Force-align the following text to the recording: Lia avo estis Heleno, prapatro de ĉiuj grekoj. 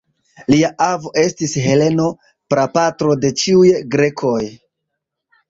Lia 0.51 0.69
avo 0.85 1.11
estis 1.23 1.53
Heleno, 1.65 2.07
prapatro 2.55 3.19
de 3.27 3.33
ĉiuj 3.43 3.71
grekoj. 3.95 4.41